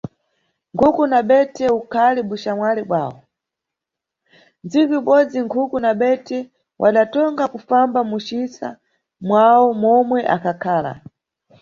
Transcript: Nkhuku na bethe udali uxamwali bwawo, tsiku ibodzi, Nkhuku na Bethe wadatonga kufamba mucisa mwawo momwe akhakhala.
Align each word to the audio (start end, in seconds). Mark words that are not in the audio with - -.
Nkhuku 0.73 1.03
na 1.11 1.19
bethe 1.29 1.65
udali 1.79 2.21
uxamwali 2.35 2.81
bwawo, 2.89 3.19
tsiku 4.69 4.93
ibodzi, 4.99 5.37
Nkhuku 5.45 5.75
na 5.83 5.91
Bethe 6.01 6.37
wadatonga 6.81 7.43
kufamba 7.53 7.99
mucisa 8.09 8.67
mwawo 9.27 9.67
momwe 9.81 10.19
akhakhala. 10.35 10.93